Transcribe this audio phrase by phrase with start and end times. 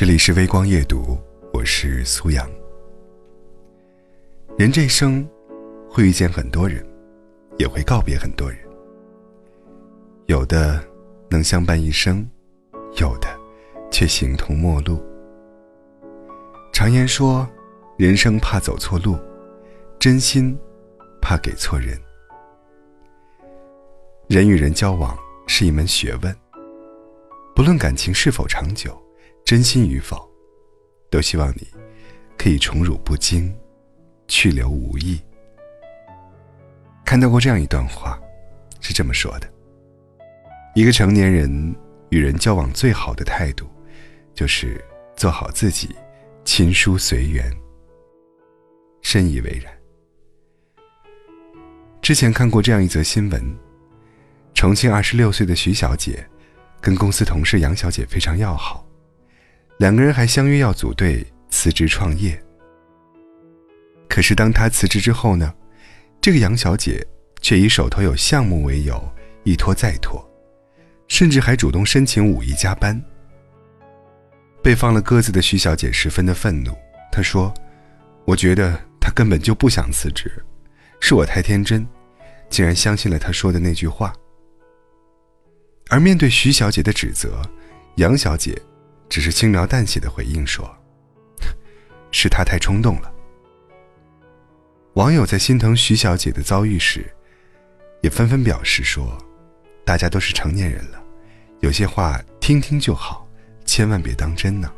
[0.00, 1.18] 这里是微光夜读，
[1.52, 2.50] 我是苏阳。
[4.56, 5.28] 人这一生
[5.90, 6.82] 会遇见很多人，
[7.58, 8.58] 也会告别很多人。
[10.24, 10.82] 有的
[11.28, 12.26] 能相伴一生，
[12.98, 13.28] 有的
[13.90, 15.04] 却形同陌路。
[16.72, 17.46] 常言说，
[17.98, 19.18] 人生怕走错路，
[19.98, 20.58] 真心
[21.20, 22.00] 怕给错人。
[24.28, 25.14] 人与人交往
[25.46, 26.34] 是一门学问，
[27.54, 28.98] 不论感情是否长久。
[29.50, 30.30] 真心与否，
[31.10, 31.66] 都希望你
[32.38, 33.52] 可以宠辱不惊，
[34.28, 35.20] 去留无意。
[37.04, 38.16] 看到过这样一段话，
[38.80, 39.52] 是这么说的：
[40.76, 41.74] 一个成年人
[42.10, 43.66] 与人交往最好的态度，
[44.34, 44.80] 就是
[45.16, 45.96] 做好自己，
[46.44, 47.52] 亲疏随缘。
[49.02, 49.76] 深以为然。
[52.00, 53.58] 之前看过这样一则新闻：
[54.54, 56.24] 重庆二十六岁的徐小姐，
[56.80, 58.86] 跟公司同事杨小姐非常要好。
[59.80, 62.38] 两个人还相约要组队辞职创业。
[64.10, 65.54] 可是当他辞职之后呢，
[66.20, 67.02] 这个杨小姐
[67.40, 69.02] 却以手头有项目为由
[69.42, 70.22] 一拖再拖，
[71.08, 73.02] 甚至还主动申请五一加班。
[74.62, 76.76] 被放了鸽子的徐小姐十分的愤怒，
[77.10, 77.50] 她说
[78.26, 80.30] ：“我觉得他根本就不想辞职，
[81.00, 81.88] 是我太天真，
[82.50, 84.12] 竟然相信了他说的那句话。”
[85.88, 87.40] 而面对徐小姐的指责，
[87.96, 88.60] 杨小姐。
[89.10, 90.64] 只是轻描淡写的回应说
[92.12, 93.12] ：“是他太冲动了。”
[94.94, 97.04] 网友在心疼徐小姐的遭遇时，
[98.02, 99.18] 也纷纷表示说
[99.84, 101.02] ：“大家都是成年人了，
[101.58, 103.28] 有些话听听就好，
[103.64, 104.72] 千万别当真呢。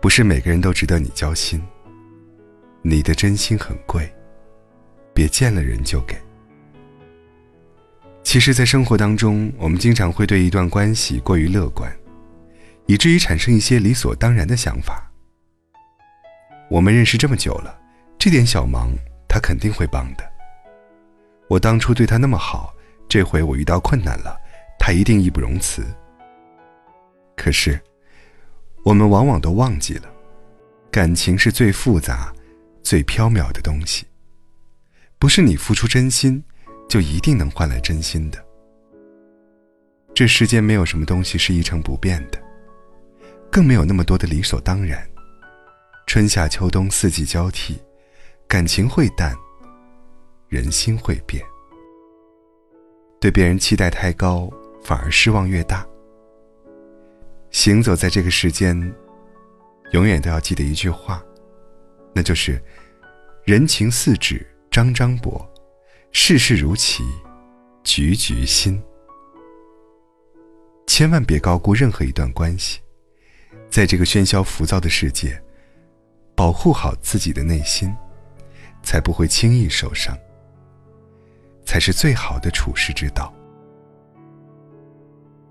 [0.00, 1.62] 不是每个人都值得你交心，
[2.82, 4.12] 你的真心很贵，
[5.14, 6.16] 别见了人就给。”
[8.22, 11.90] 其实，在生活当中，我们经常会对一段关系过于乐观。
[12.86, 15.10] 以至于产生一些理所当然的想法。
[16.68, 17.78] 我们认识这么久了，
[18.18, 18.90] 这点小忙
[19.28, 20.24] 他肯定会帮的。
[21.48, 22.74] 我当初对他那么好，
[23.08, 24.36] 这回我遇到困难了，
[24.78, 25.84] 他一定义不容辞。
[27.36, 27.80] 可是，
[28.84, 30.08] 我们往往都忘记了，
[30.90, 32.32] 感情是最复杂、
[32.82, 34.06] 最飘渺的东西，
[35.18, 36.42] 不是你付出真心，
[36.88, 38.44] 就一定能换来真心的。
[40.14, 42.42] 这世间没有什么东西是一成不变的。
[43.56, 45.02] 更没有那么多的理所当然。
[46.06, 47.80] 春夏秋冬四季交替，
[48.46, 49.34] 感情会淡，
[50.50, 51.42] 人心会变。
[53.18, 54.50] 对别人期待太高，
[54.84, 55.86] 反而失望越大。
[57.50, 58.78] 行走在这个世间，
[59.92, 61.24] 永远都要记得一句话，
[62.14, 62.62] 那就是
[63.46, 65.42] “人情似纸张张薄，
[66.12, 67.02] 世事如棋
[67.82, 68.78] 局局新”。
[70.86, 72.80] 千万别高估任何一段关系。
[73.76, 75.38] 在这个喧嚣浮躁的世界，
[76.34, 77.94] 保护好自己的内心，
[78.82, 80.16] 才不会轻易受伤，
[81.62, 83.30] 才是最好的处世之道。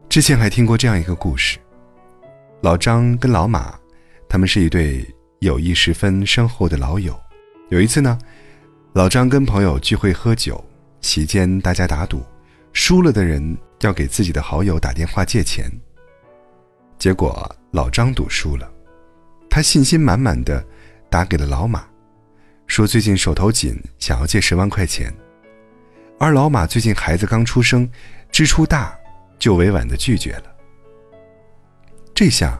[0.09, 1.59] 之前还听过这样一个故事：
[2.63, 3.79] 老张跟老马，
[4.27, 5.05] 他们是一对
[5.41, 7.15] 友谊十分深厚的老友。
[7.69, 8.17] 有一次呢，
[8.93, 10.65] 老张跟朋友聚会喝酒，
[10.99, 12.25] 席间大家打赌，
[12.73, 15.69] 输了的人要给自己的好友打电话借钱。
[16.97, 18.71] 结果老张赌输了，
[19.49, 20.65] 他信心满满的
[21.09, 21.85] 打给了老马，
[22.67, 25.13] 说最近手头紧，想要借十万块钱。
[26.17, 27.89] 而老马最近孩子刚出生，
[28.31, 28.97] 支出大，
[29.37, 30.55] 就委婉的拒绝了。
[32.13, 32.59] 这下，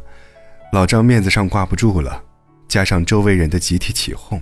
[0.74, 2.22] 老张面子上挂不住了，
[2.68, 4.42] 加上周围人的集体起哄，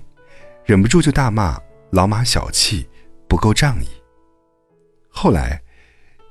[0.65, 1.59] 忍不住就大骂
[1.91, 2.89] 老马小气，
[3.27, 3.87] 不够仗义。
[5.09, 5.61] 后来，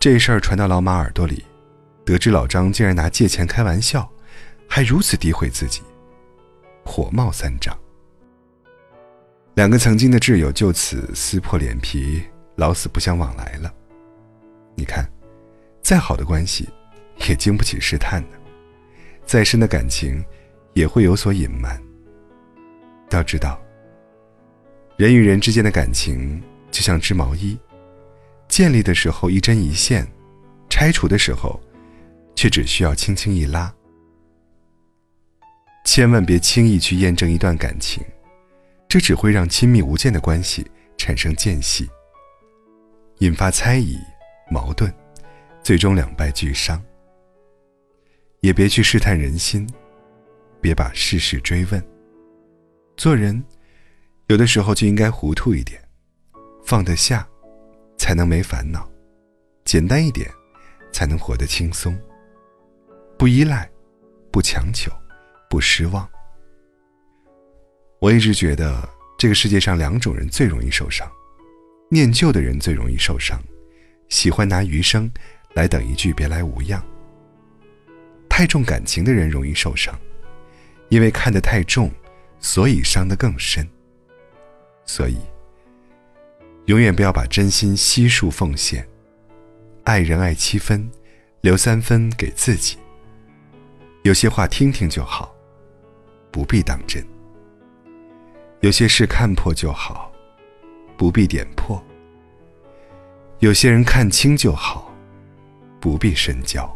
[0.00, 1.44] 这事儿传到老马耳朵里。
[2.04, 4.10] 得知老张竟然拿借钱开玩笑，
[4.68, 5.82] 还如此诋毁自己，
[6.84, 7.76] 火冒三丈。
[9.54, 12.22] 两个曾经的挚友就此撕破脸皮，
[12.56, 13.72] 老死不相往来了。
[14.74, 15.08] 你看，
[15.80, 16.68] 再好的关系，
[17.28, 18.38] 也经不起试探的；
[19.24, 20.24] 再深的感情，
[20.72, 21.80] 也会有所隐瞒。
[23.10, 23.60] 要知道，
[24.96, 27.56] 人与人之间的感情就像织毛衣，
[28.48, 30.10] 建立的时候一针一线，
[30.68, 31.60] 拆除的时候。
[32.34, 33.72] 却只需要轻轻一拉，
[35.84, 38.02] 千万别轻易去验证一段感情，
[38.88, 41.88] 这只会让亲密无间的关系产生间隙，
[43.18, 43.96] 引发猜疑、
[44.50, 44.92] 矛盾，
[45.62, 46.82] 最终两败俱伤。
[48.40, 49.68] 也别去试探人心，
[50.60, 51.80] 别把事事追问。
[52.96, 53.42] 做人，
[54.26, 55.80] 有的时候就应该糊涂一点，
[56.64, 57.26] 放得下，
[57.96, 58.80] 才能没烦恼；
[59.64, 60.28] 简单一点，
[60.92, 61.96] 才能活得轻松。
[63.22, 63.70] 不依赖，
[64.32, 64.90] 不强求，
[65.48, 66.10] 不失望。
[68.00, 68.82] 我一直觉得，
[69.16, 71.08] 这个世界上两种人最容易受伤：
[71.88, 73.40] 念旧的人最容易受伤，
[74.08, 75.08] 喜欢拿余生
[75.54, 76.84] 来等一句别来无恙。
[78.28, 79.96] 太重感情的人容易受伤，
[80.88, 81.88] 因为看得太重，
[82.40, 83.64] 所以伤得更深。
[84.84, 85.16] 所以，
[86.64, 88.84] 永远不要把真心悉数奉献。
[89.84, 90.90] 爱人爱七分，
[91.40, 92.76] 留三分给自己。
[94.02, 95.32] 有些话听听就好，
[96.32, 97.00] 不必当真；
[98.58, 100.10] 有些事看破就好，
[100.96, 101.80] 不必点破；
[103.38, 104.92] 有些人看清就好，
[105.80, 106.68] 不必深交。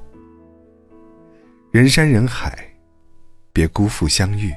[1.73, 2.57] 人山人海，
[3.53, 4.53] 别辜负相遇；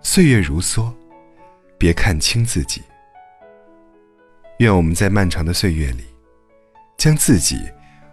[0.00, 0.90] 岁月如梭，
[1.76, 2.82] 别看清自己。
[4.58, 6.04] 愿我们在漫长的岁月里，
[6.96, 7.60] 将自己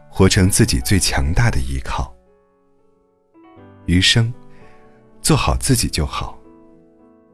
[0.09, 2.13] 活成自己最强大的依靠。
[3.91, 4.33] 余生，
[5.21, 6.39] 做好自己就好，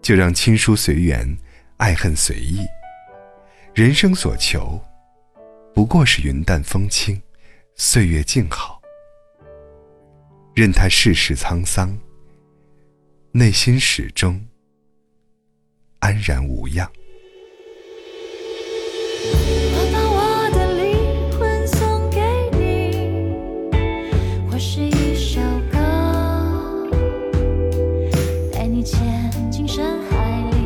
[0.01, 1.37] 就让亲疏随缘，
[1.77, 2.65] 爱恨随意。
[3.75, 4.81] 人生所求，
[5.75, 7.21] 不过是云淡风轻，
[7.75, 8.81] 岁月静好。
[10.55, 11.95] 任他世事沧桑，
[13.31, 14.43] 内心始终
[15.99, 16.91] 安然无恙。
[29.07, 30.56] 眼深海里。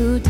[0.00, 0.29] you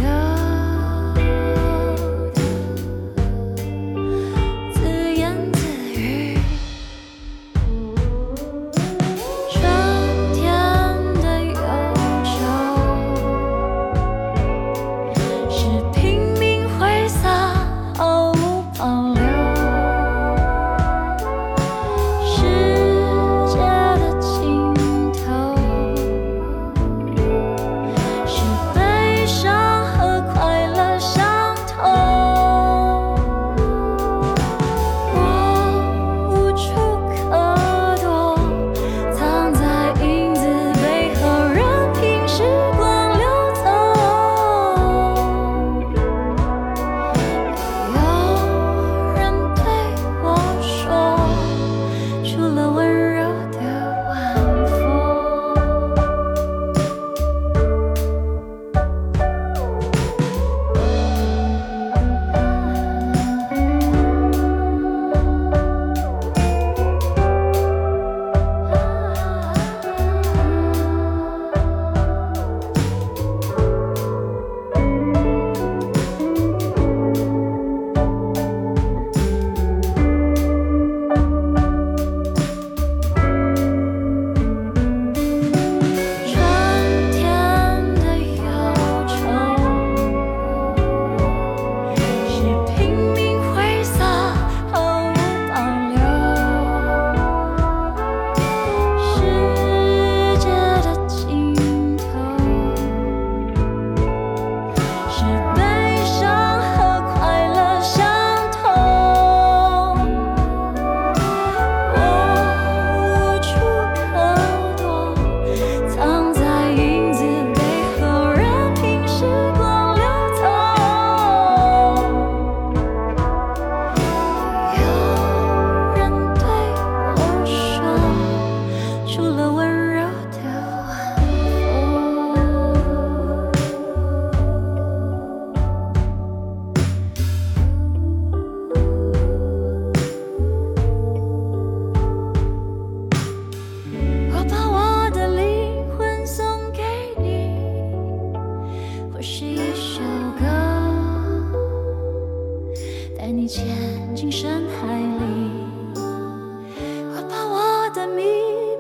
[157.95, 158.23] 的秘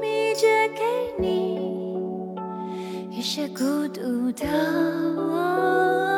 [0.00, 0.80] 密借给
[1.18, 2.36] 你，
[3.10, 6.09] 一些孤独的。